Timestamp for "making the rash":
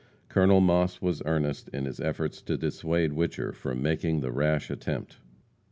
3.83-4.71